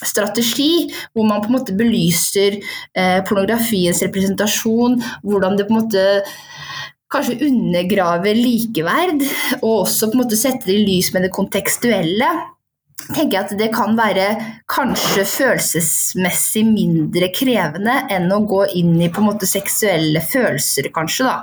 [0.06, 6.06] strategi, hvor man på en måte belyser eh, pornografiens representasjon, hvordan det på en måte
[7.10, 9.26] kanskje undergraver likeverd,
[9.64, 12.30] og også på en måte setter det i lys med det kontekstuelle
[13.08, 14.26] tenker jeg at det kan være
[14.70, 21.30] kanskje følelsesmessig mindre krevende enn å gå inn i på en måte seksuelle følelser, kanskje.
[21.30, 21.38] da,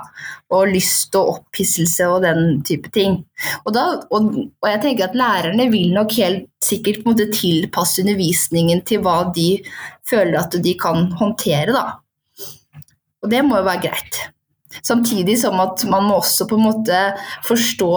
[0.55, 3.19] Og lyst og opphisselse og den type ting.
[3.65, 7.29] Og, da, og, og jeg tenker at lærerne vil nok helt sikkert på en måte
[7.35, 9.49] tilpasse undervisningen til hva de
[10.07, 11.75] føler at de kan håndtere.
[11.75, 11.99] da.
[13.23, 14.21] Og det må jo være greit.
[14.85, 16.99] Samtidig som at man må også på en måte
[17.47, 17.91] forstå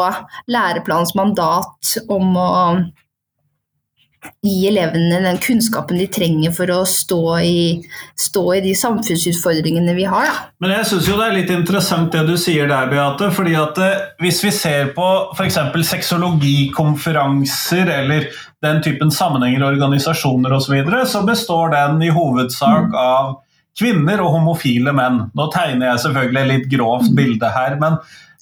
[0.51, 2.49] læreplanens mandat om å
[4.45, 7.83] gi elevene den kunnskapen de trenger for å stå i,
[8.21, 10.25] stå i de samfunnsutfordringene vi har.
[10.29, 10.35] Da.
[10.61, 13.31] Men jeg syns det er litt interessant det du sier der, Beate.
[13.37, 15.07] fordi at eh, Hvis vi ser på
[15.37, 15.59] f.eks.
[15.93, 18.21] sexologikonferanser eller
[18.65, 22.99] den typen sammenhenger, organisasjoner osv., så, videre, så består den i hovedsak mm.
[23.01, 23.39] av
[23.81, 25.31] kvinner og homofile menn.
[25.37, 27.93] Nå tegner jeg selvfølgelig et litt grovt bilde her, men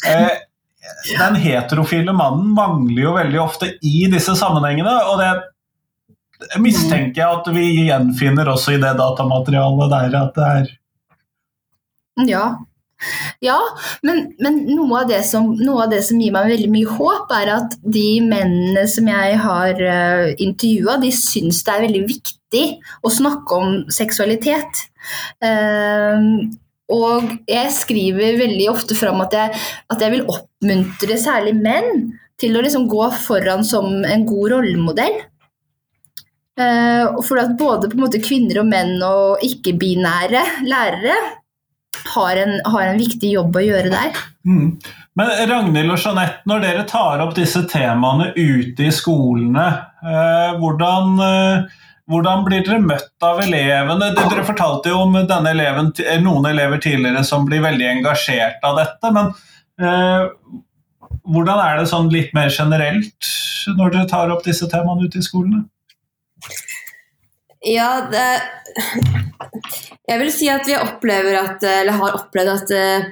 [0.07, 0.35] eh,
[1.23, 4.95] den heterofile mannen mangler jo veldig ofte i disse sammenhengene.
[5.07, 5.31] og det
[6.63, 10.75] mistenker jeg at vi gjenfinner også i det datamaterialet der at det er
[12.29, 12.45] Ja.
[13.39, 13.59] Ja,
[14.03, 17.53] men, men noe, av som, noe, av det som, gir meg veldig mye håp, er
[17.55, 22.65] at de mennene som jeg har uh, eh, intervjua, de syns det er veldig viktig
[23.07, 24.83] å snakke om seksualitet.
[25.39, 26.51] Uh,
[26.91, 32.09] og jeg skriver veldig ofte fram at jeg, at jeg vil oppmuntre særlig menn
[32.41, 35.21] til å liksom gå foran som en god rollemodell.
[36.59, 41.19] Uh, for at både kvinner og menn og ikke-binære lærere
[42.09, 44.19] har en, har en, viktig jobb å gjøre der.
[44.49, 44.73] Mm.
[45.19, 49.67] Men Ragnhild og Jeanette, når dere tar opp disse temaene ute i skolene,
[50.03, 51.79] eh, hvordan, eh,
[52.11, 54.13] hvordan, blir dere møtt av elevene?
[54.17, 55.93] Dere fortalte jo om eleven,
[56.25, 59.13] noen elever tidligere som blir veldig engasjert av dette.
[59.15, 59.35] men
[61.29, 63.29] hvordan er det sånn litt mer generelt
[63.79, 65.67] når dere tar opp disse temaene ute i skolene?
[67.67, 68.27] Ja, det
[70.09, 73.09] Jeg vil si at vi opplever at Eller har opplevd at uh,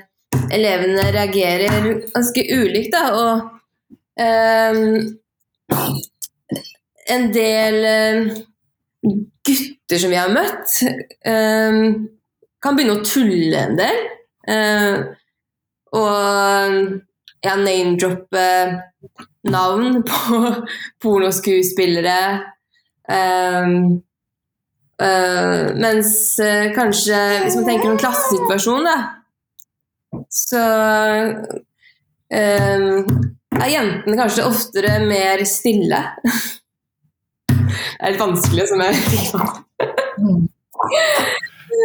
[0.55, 3.05] elevene reagerer ganske ulikt, da.
[3.19, 3.33] Og
[4.23, 5.17] um,
[7.11, 8.37] en del uh,
[9.47, 10.77] gutter som vi har møtt,
[11.27, 12.07] um,
[12.63, 14.01] kan begynne å tulle en del.
[14.47, 14.97] Uh,
[15.97, 16.87] og
[17.47, 18.47] ja, name-droppe
[19.51, 20.43] navn på
[21.03, 22.21] pornoskuespillere.
[23.07, 24.03] Um,
[25.03, 26.11] uh, mens
[26.43, 28.97] uh, kanskje hvis man tenker en klassesituasjon, da,
[30.33, 30.65] så
[32.33, 33.01] uh,
[33.57, 36.03] er jentene kanskje oftere mer stille.
[37.49, 38.95] det er litt vanskelig, som jeg
[39.33, 39.41] på.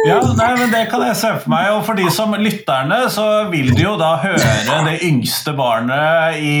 [0.06, 1.68] Ja, nei, men Det kan jeg se for meg.
[1.76, 6.54] Og for de som lytterne, så vil de jo da høre det yngste barnet i,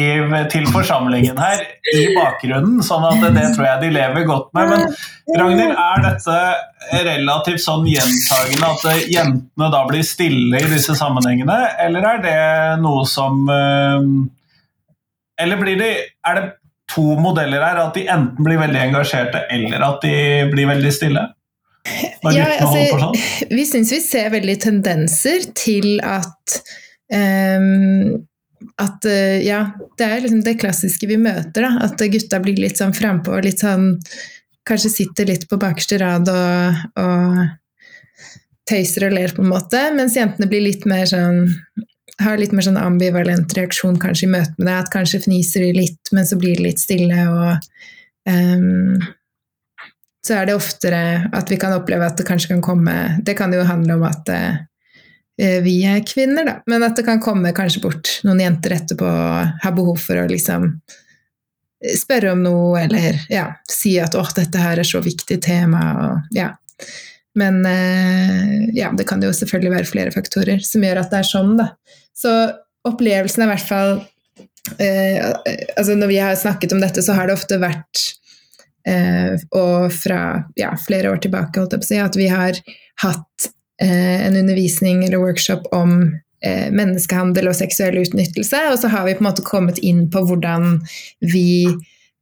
[0.52, 1.64] til forsamlingen her
[1.94, 2.82] i bakgrunnen.
[2.86, 4.72] sånn at det, tror jeg de lever godt med.
[4.72, 6.38] Men Ragnhild, er dette
[7.08, 12.38] relativt sånn gjentagende at jentene da blir stille i disse sammenhengene, eller er det
[12.82, 14.08] noe som eh,
[15.42, 15.92] Eller blir de,
[16.28, 16.48] er det
[16.92, 17.78] to modeller her?
[17.86, 20.16] At de enten blir veldig engasjerte, eller at de
[20.52, 21.30] blir veldig stille?
[22.32, 23.08] Ja, altså,
[23.50, 26.60] vi syns vi ser veldig tendenser til at
[27.10, 28.22] um,
[28.78, 29.64] at uh, ja,
[29.98, 31.88] det er liksom det klassiske vi møter, da.
[31.88, 33.96] At gutta blir litt sånn frampå og litt sånn
[34.62, 37.38] Kanskje sitter litt på bakerste rad og, og
[38.70, 39.80] tøyser og ler, på en måte.
[39.96, 41.48] Mens jentene blir litt mer sånn
[42.22, 44.76] har litt mer sånn ambivalent reaksjon kanskje i møte med deg.
[44.76, 47.24] At kanskje fniser de litt, men så blir det litt stille.
[47.26, 49.02] og um,
[50.26, 51.00] så er det oftere
[51.34, 52.94] at vi kan oppleve at det kanskje kan komme
[53.26, 57.22] Det kan jo handle om at eh, vi er kvinner, da, men at det kan
[57.22, 62.44] komme kanskje bort noen jenter etterpå og ha behov for å liksom eh, spørre om
[62.44, 66.52] noe, eller ja, si at 'å, dette her er så viktig tema', og ja.
[67.34, 71.30] Men eh, ja, det kan jo selvfølgelig være flere faktorer som gjør at det er
[71.32, 71.70] sånn, da.
[72.14, 72.32] Så
[72.86, 73.92] opplevelsen er i hvert fall
[74.82, 75.16] eh,
[75.78, 78.02] Altså når vi har snakket om dette, så har det ofte vært
[78.88, 82.58] Eh, og fra ja, flere år tilbake si, at vi har
[83.02, 83.48] hatt
[83.82, 86.02] eh, en undervisning eller workshop om
[86.44, 90.24] eh, menneskehandel og seksuell utnyttelse, og så har vi på en måte kommet inn på
[90.26, 90.80] hvordan
[91.20, 91.68] vi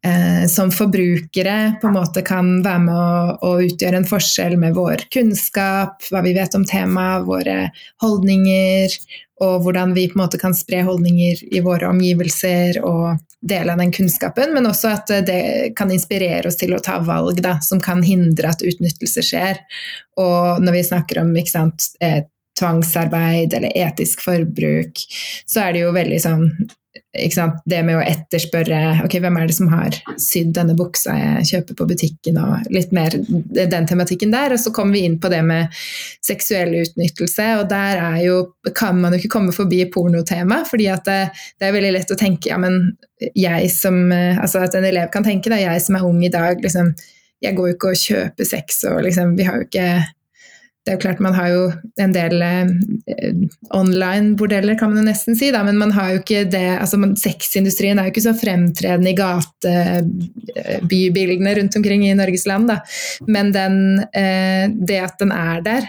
[0.06, 4.76] eh, som forbrukere på en måte kan være med å, å, utgjøre en forskjell med
[4.78, 7.58] vår kunnskap, hva vi vet om temaet, våre
[8.04, 8.96] holdninger,
[9.40, 13.80] og hvordan vi på en måte kan spre holdninger i våre omgivelser og dele av
[13.80, 17.80] den kunnskapen, men også at det kan inspirere oss til å ta valg da, som
[17.80, 19.62] kan hindre at utnyttelse skjer.
[20.20, 22.26] Og når vi snakker om sant, eh,
[22.60, 25.00] tvangsarbeid eller etisk forbruk,
[25.48, 26.44] så er det jo veldig sånn
[27.70, 31.78] det med å etterspørre ok, hvem er det som har sydd denne buksa jeg kjøper
[31.78, 34.54] på butikken, og litt mer den tematikken der.
[34.54, 35.70] Og så kommer vi inn på det med
[36.26, 38.40] seksuell utnyttelse, og der er jo,
[38.74, 41.20] kan man jo ikke komme forbi pornotema, fordi det,
[41.58, 42.96] det, er veldig lett å tenke ja, men
[43.36, 46.58] jeg som Altså at en elev kan tenke, da, jeg som er ung i dag,
[46.62, 46.94] liksom
[47.40, 49.86] jeg går jo ikke og kjøper sex, og liksom, vi har jo ikke
[50.84, 52.66] det er jo klart Man har jo en del eh,
[53.76, 57.98] online-bordeller, kan man jo nesten si, da, men man har jo ikke det altså Sexindustrien
[57.98, 62.64] er jo ikke så fremtredende i gatebybildene rundt omkring i Norges land.
[62.72, 62.76] Da.
[63.28, 63.74] Men den,
[64.16, 65.82] eh, det at den er der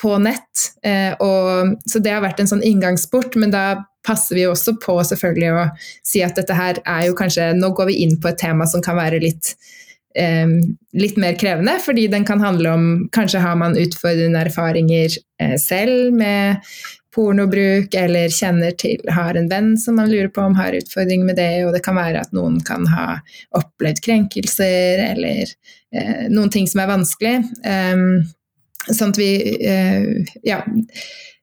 [0.00, 3.64] på nett eh, og, Så det har vært en sånn inngangsport, men da
[4.06, 5.64] passer vi også på selvfølgelig å
[6.06, 8.80] si at dette her er jo kanskje Nå går vi inn på et tema som
[8.84, 9.44] kan være litt
[10.18, 10.52] eh,
[10.96, 16.14] litt mer krevende, fordi den kan handle om Kanskje har man utfordrende erfaringer eh, selv
[16.16, 16.62] med
[17.16, 21.38] pornobruk, eller kjenner til, har en venn som man lurer på om har utfordringer med
[21.40, 23.20] det, og det kan være at noen kan ha
[23.56, 25.46] opplevd krenkelser, eller
[25.96, 27.38] eh, noen ting som er vanskelig.
[28.86, 29.30] Sånn at vi
[29.66, 30.60] eh, Ja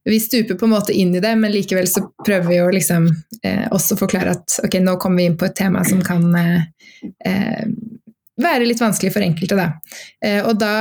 [0.03, 3.07] vi stuper på en måte inn i det, men likevel så prøver vi å liksom
[3.43, 6.63] eh, også forklare at ok, nå kommer vi inn på et tema som kan eh,
[7.25, 7.67] eh
[8.41, 9.57] være litt vanskelig for enkelte.
[9.59, 9.67] Da.
[10.25, 10.73] Eh, og da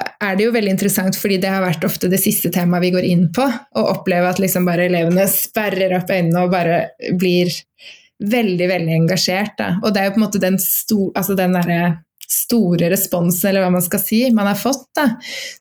[0.00, 3.08] er det jo veldig interessant, fordi det har vært ofte det siste temaet vi går
[3.08, 3.46] inn på.
[3.46, 6.82] Å oppleve at liksom bare elevene sperrer opp øynene og bare
[7.20, 7.52] blir
[8.20, 9.56] veldig, veldig engasjert.
[9.58, 9.74] Da.
[9.82, 11.56] Og det er jo på en måte den, sto, altså den
[12.30, 15.08] store responsen, eller hva man skal si, man har fått, da,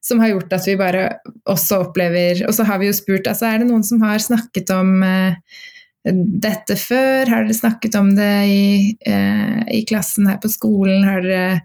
[0.06, 1.06] som har gjort at vi bare
[1.49, 4.69] også opplever Og så har vi jo spurt altså er det noen som har snakket
[4.75, 5.63] om eh,
[6.05, 7.29] dette før?
[7.29, 11.05] Har dere snakket om det i, eh, i klassen her på skolen?
[11.05, 11.62] Dere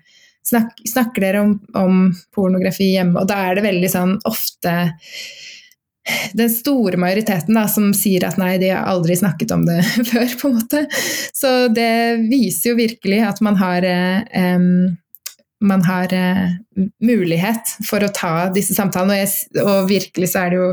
[0.46, 3.20] snak, snakker dere om, om, pornografi hjemme?
[3.20, 4.74] Og da er det veldig sånn ofte
[6.36, 9.78] den store majoriteten da, som sier at nei, de har aldri snakket om det
[10.10, 10.84] før, på en måte.
[11.32, 14.60] Så det viser jo virkelig at man har eh,
[15.64, 16.50] man har eh,
[17.00, 20.68] mulighet for å ta disse samtalene, og, jeg, og virkelig så er det jo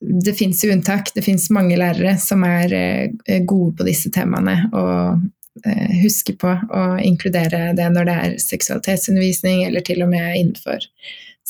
[0.00, 1.14] det fins unntak.
[1.14, 4.56] Det fins mange lærere som er eh, gode på disse temaene.
[4.72, 10.38] Og eh, husker på å inkludere det når det er seksualitetsundervisning, eller til og med
[10.38, 10.88] innenfor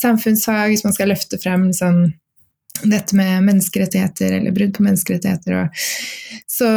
[0.01, 2.09] samfunnsfag, hvis man skal løfte frem sånn,
[2.81, 5.57] dette med menneskerettigheter eller brudd på menneskerettigheter.
[5.61, 5.83] Og,
[6.49, 6.69] så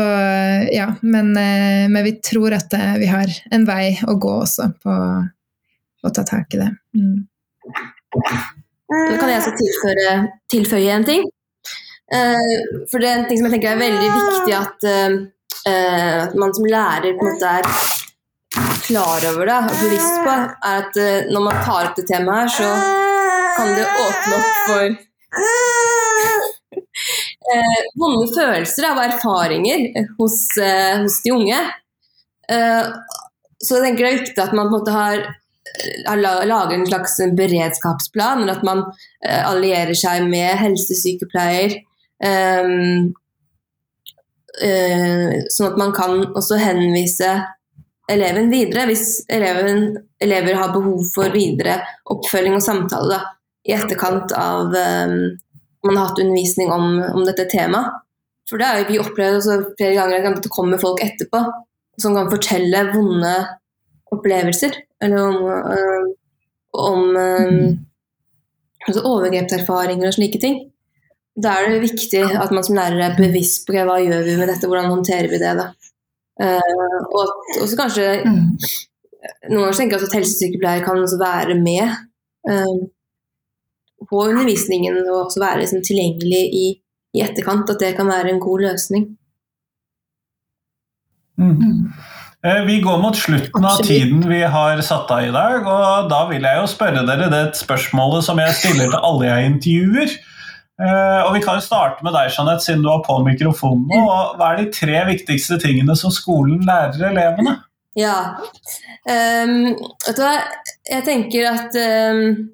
[0.73, 4.97] ja, men, eh, men, vi tror at vi har en vei å gå også på
[6.03, 6.73] å ta tak i det.
[6.97, 7.21] Mm.
[8.93, 10.17] Nå kan jeg også tilføre,
[10.51, 11.23] tilføye en ting.
[12.13, 12.57] Eh,
[12.91, 15.13] for det er en ting som jeg tenker er veldig viktig at uh,
[16.37, 17.65] man som lærer på en måte er
[18.83, 20.39] klar over det og bevisst på, er
[20.83, 20.93] at
[21.31, 22.69] når man tar opp det temaet her, så
[23.57, 24.83] kan det åpne opp for
[27.53, 29.79] eh, vonde følelser og erfaringer
[30.19, 31.61] hos, eh, hos de unge.
[32.51, 32.83] Eh,
[33.63, 35.17] så jeg tenker det er viktig at man på en måte har
[36.19, 38.79] lager en slags beredskapsplan, eller at man
[39.25, 41.69] eh, allierer seg med helsesykepleier.
[44.63, 47.31] Eh, sånn at man kan også henvise
[48.11, 51.79] eleven videre hvis eleven, elever har behov for videre
[52.11, 53.19] oppfølging og samtale da,
[53.63, 55.13] i etterkant av um,
[55.83, 58.01] man har hatt undervisning om, om dette temaet.
[58.49, 61.39] For det har jo vi opplevd også flere ganger at det kommer folk etterpå
[62.01, 63.33] som kan fortelle vonde
[64.11, 64.75] opplevelser.
[65.03, 65.37] Eller om,
[65.75, 66.05] øh,
[66.73, 67.77] om øh,
[68.87, 70.59] altså overgrepserfaringer og slike ting.
[71.41, 74.35] Da er det viktig at man som lærer er bevisst på okay, hva gjør vi
[74.37, 75.53] med dette, hvordan håndterer vi det.
[75.57, 75.71] da.
[76.41, 78.57] Uh, og at også kanskje Mm.
[79.49, 81.89] noen ganger tenker jeg at helsesykepleier kan også være med
[82.49, 82.79] uh,
[84.09, 86.65] på undervisningen og også være liksom tilgjengelig i,
[87.15, 87.69] i etterkant.
[87.69, 89.07] At det kan være en god løsning.
[91.37, 91.93] Mm.
[92.45, 96.25] Eh, Vi går mot slutten av tiden vi har satt av i dag, og da
[96.29, 100.17] vil jeg jo spørre dere det spørsmålet som jeg stiller til alle jeg intervjuer.
[100.81, 103.85] Eh, Og Vi kan jo starte med deg, Jeanette, siden du har på mikrofonen.
[103.93, 107.59] Og Hva er de tre viktigste tingene som skolen lærer elevene?
[107.95, 108.41] Ja.
[109.05, 109.75] um,
[110.07, 110.33] vet du hva,
[110.89, 112.49] jeg tenker at um,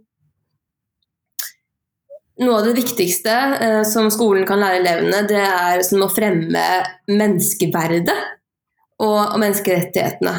[2.44, 6.66] noe av det viktigste uh, som skolen kan lære elevene, det er som å fremme
[7.08, 8.18] menneskeverdet
[9.00, 10.36] og, og menneskerettighetene.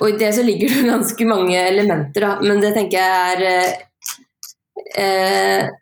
[0.00, 3.76] Og i det så ligger det ganske mange elementer, da, men det tenker jeg er
[4.96, 5.78] uh,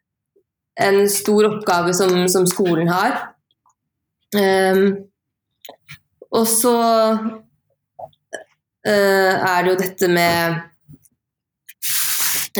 [0.80, 3.16] en stor oppgave som, som skolen har.
[4.36, 4.84] Um,
[6.30, 6.76] og så
[8.86, 10.60] uh, er det jo dette med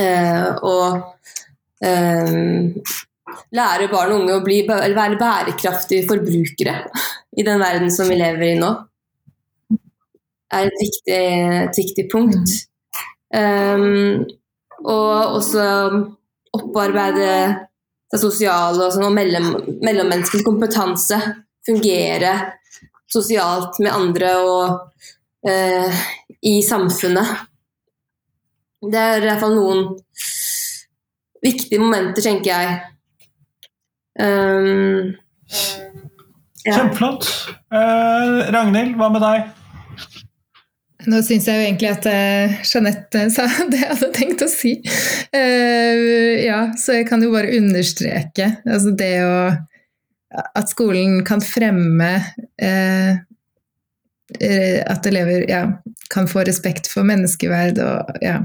[0.01, 0.77] uh, å
[1.87, 2.75] um,
[3.55, 6.77] lære barn og unge å bli, være bærekraftige forbrukere
[7.39, 8.73] i den verden som vi lever i nå.
[10.51, 11.23] er et viktig,
[11.62, 12.57] et viktig punkt.
[13.31, 14.27] Um,
[14.83, 15.64] og også
[16.57, 17.70] opparbeide
[18.11, 19.53] det sosiale og, sånn, og mellom,
[19.87, 21.21] mellommenneskelig kompetanse.
[21.67, 22.35] Fungere
[23.11, 26.03] sosialt med andre og eh,
[26.47, 27.47] i samfunnet.
[28.81, 29.91] Det er i hvert fall noen
[31.45, 32.79] viktige momenter, tenker jeg.
[34.21, 35.13] Um,
[36.65, 36.75] ja.
[36.77, 37.29] Kjempeflott.
[37.73, 39.60] Eh, Ragnhild, hva med deg?
[41.09, 44.77] Nå syns jeg jo egentlig at eh, Jeanette sa det jeg hadde tenkt å si.
[45.33, 49.35] Uh, ja, så jeg kan jo bare understreke altså det å
[50.31, 52.11] At skolen kan fremme
[52.63, 53.19] eh,
[54.39, 55.65] eh, at elever ja,
[56.13, 58.37] kan få respekt for menneskeverd og ja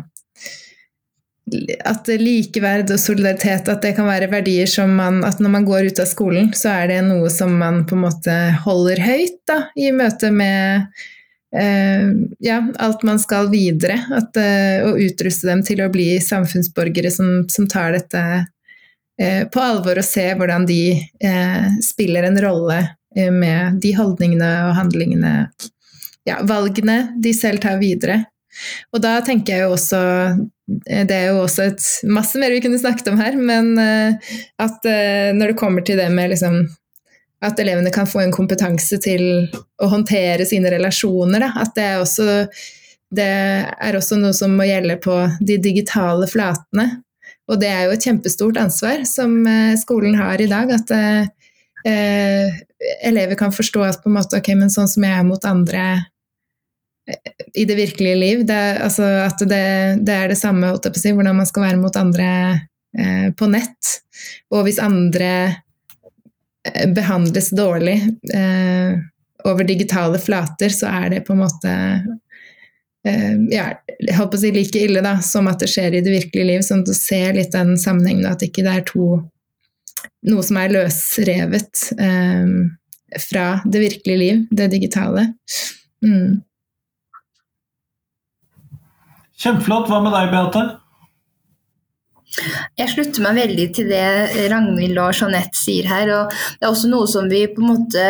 [1.85, 5.91] At likeverd og solidaritet at det kan være verdier som man At når man går
[5.91, 9.59] ut av skolen, så er det noe som man på en måte holder høyt da,
[9.77, 11.11] i møte med eh,
[11.55, 13.99] ja, alt man skal videre.
[14.11, 18.23] At, eh, og utruste dem til å bli samfunnsborgere som, som tar dette
[19.21, 22.81] eh, på alvor og ser hvordan de eh, spiller en rolle
[23.15, 25.35] eh, med de holdningene og handlingene,
[26.27, 28.23] ja, valgene de selv tar videre.
[28.95, 30.01] Og da tenker jeg jo også
[30.87, 34.33] eh, Det er jo også et, masse mer vi kunne snakket om her, men eh,
[34.61, 36.63] at eh, når det kommer til det med liksom
[37.45, 39.23] at elevene kan få en kompetanse til
[39.81, 41.45] å håndtere sine relasjoner.
[41.45, 41.51] Da.
[41.63, 42.27] At det er, også,
[43.15, 43.31] det
[43.89, 46.89] er også noe som må gjelde på de digitale flatene.
[47.51, 50.71] Og det er jo et kjempestort ansvar som eh, skolen har i dag.
[50.73, 52.55] At eh,
[53.05, 55.83] elever kan forstå at på en måte, ok, men sånn som jeg er mot andre
[57.09, 59.65] eh, i det virkelige liv, det, altså at det,
[60.07, 62.31] det er det samme, holdt jeg på å si, hvordan man skal være mot andre
[62.97, 63.93] eh, på nett.
[64.53, 65.29] Og hvis andre
[66.95, 67.97] behandles dårlig
[68.33, 68.97] eh,
[69.45, 71.73] over digitale flater, så er det på en måte
[73.07, 73.67] eh, ja,
[73.99, 76.65] jeg på å si like ille da, som at det skjer i det virkelige liv.
[76.65, 79.09] Sånn at du ser litt den sammenhengen, at ikke det er to
[80.25, 82.49] noe som er løsrevet eh,
[83.21, 85.29] fra det virkelige liv, det digitale.
[86.05, 86.41] Mm.
[89.35, 89.89] Kjempeflott.
[89.91, 90.65] Hva med deg, Beate?
[92.77, 94.07] Jeg slutter meg veldig til det
[94.51, 96.11] Ragnhild og Jeanette sier her.
[96.15, 98.09] og Det er også noe som vi på en måte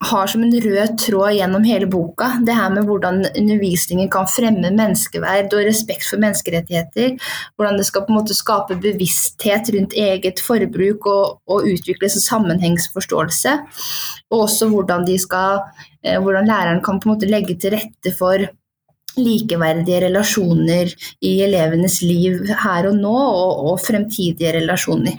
[0.00, 2.28] har som en rød tråd gjennom hele boka.
[2.44, 7.14] Det her med hvordan undervisningen kan fremme menneskeverd og respekt for menneskerettigheter.
[7.56, 12.26] Hvordan det skal på en måte skape bevissthet rundt eget forbruk og, og utvikles en
[12.26, 13.56] sammenhengsforståelse.
[14.30, 15.64] Og også hvordan, skal,
[16.04, 18.44] eh, hvordan læreren kan på en måte legge til rette for
[19.16, 20.92] likeverdige relasjoner
[21.24, 25.18] i elevenes liv her og nå, og, og fremtidige relasjoner.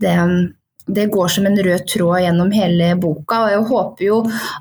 [0.00, 0.12] Det,
[0.86, 4.18] det går som en rød tråd gjennom hele boka, og jeg håper jo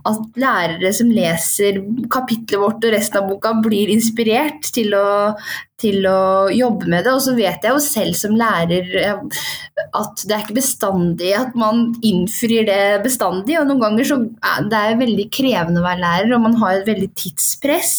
[0.10, 1.78] at lærere som leser
[2.12, 5.36] kapitlet vårt og resten av boka, blir inspirert til å,
[5.82, 7.14] til å jobbe med det.
[7.14, 9.44] Og så vet jeg jo selv som lærer eh,
[9.86, 14.20] at det er ikke bestandig at man innfrir det bestandig, og noen ganger så
[14.56, 17.96] er det veldig krevende å være lærer, og man har et veldig tidspress.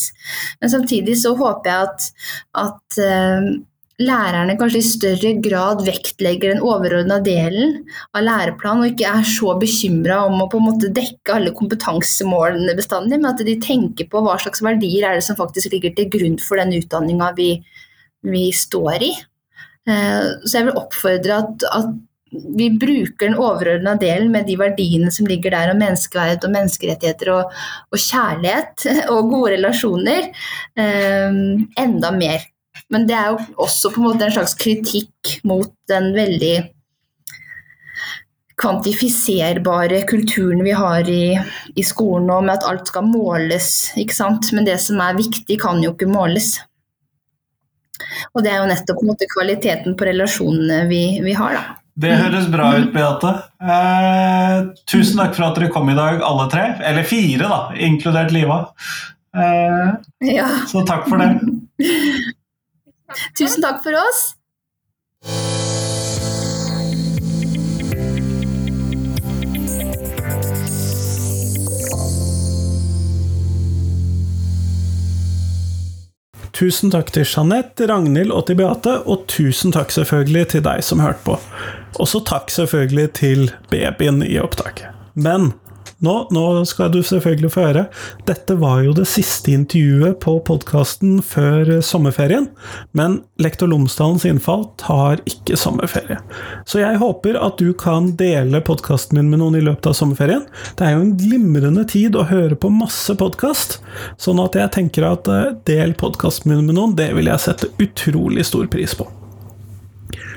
[0.58, 2.10] Men samtidig så håper jeg at,
[2.66, 3.50] at uh,
[3.96, 7.78] lærerne kanskje i større grad vektlegger den overordna delen
[8.12, 12.76] av læreplanen, og ikke er så bekymra om å på en måte dekke alle kompetansemålene
[12.76, 16.10] bestandig, men at de tenker på hva slags verdier er det som faktisk ligger til
[16.12, 17.54] grunn for den utdanninga vi,
[18.26, 19.14] vi, står i.
[19.88, 21.94] Eh, så jeg vil oppfordre at, at
[22.36, 27.32] vi bruker den overordna delen med de verdiene som ligger der, om menneskeverd og menneskerettigheter
[27.32, 27.56] og,
[27.94, 30.28] og kjærlighet og gode relasjoner,
[30.84, 31.40] eh,
[31.86, 32.44] enda mer.
[32.92, 36.56] Men det er jo også på en måte en slags kritikk mot den veldig
[38.56, 41.36] kvantifiserbare kulturen vi har i,
[41.74, 43.72] i skolen nå, med at alt skal måles.
[44.00, 44.52] ikke sant?
[44.56, 46.54] Men det som er viktig, kan jo ikke måles.
[48.34, 51.58] Og det er jo nettopp måte, kvaliteten på relasjonene vi, vi har.
[51.58, 51.82] da.
[51.96, 53.30] Det høres bra ut, Beate.
[53.56, 54.56] Eh,
[54.88, 56.66] tusen takk for at dere kom i dag, alle tre.
[56.84, 58.58] Eller fire, da, inkludert Liva.
[59.36, 59.94] Eh,
[60.32, 60.48] ja.
[60.68, 61.30] Så takk for det.
[63.38, 64.32] Tusen takk for oss.
[76.56, 81.02] Tusen takk til Jeanette, Ragnhild og til Beate, og tusen takk selvfølgelig til deg som
[81.04, 81.36] hørte på.
[82.00, 84.88] Også takk selvfølgelig til babyen i opptaket.
[85.12, 85.50] Men
[86.04, 87.84] nå, nå, skal du selvfølgelig få høre.
[88.28, 92.50] Dette var jo det siste intervjuet på podkasten før sommerferien,
[92.96, 96.18] men Lektor Lomsdalens innfall tar ikke sommerferie.
[96.68, 100.44] Så jeg håper at du kan dele podkasten min med noen i løpet av sommerferien.
[100.76, 103.80] Det er jo en glimrende tid å høre på masse podkast,
[104.20, 107.72] sånn at jeg tenker at eh, del podkasten min med noen, det vil jeg sette
[107.80, 109.08] utrolig stor pris på.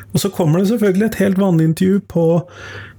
[0.10, 2.24] Og så kommer det selvfølgelig et helt vanlig intervju på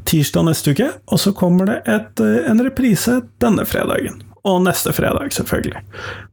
[0.09, 4.23] tirsdag neste uke, og så kommer det et, eh, en reprise denne fredagen.
[4.45, 5.83] Og neste fredag, selvfølgelig.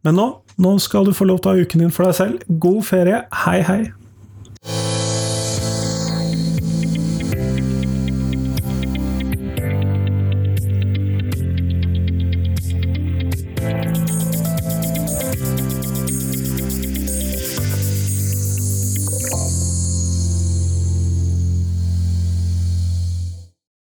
[0.04, 2.48] Men nå, nå skal du få lov til å ha uken din for deg selv.
[2.48, 3.26] God ferie.
[3.44, 5.07] Hei, hei.